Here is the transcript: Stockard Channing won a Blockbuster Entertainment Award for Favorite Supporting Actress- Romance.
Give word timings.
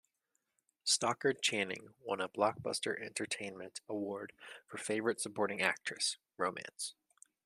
Stockard 0.83 1.43
Channing 1.43 1.93
won 2.03 2.21
a 2.21 2.27
Blockbuster 2.27 2.99
Entertainment 2.99 3.81
Award 3.87 4.33
for 4.65 4.79
Favorite 4.79 5.21
Supporting 5.21 5.61
Actress- 5.61 6.17
Romance. 6.37 6.95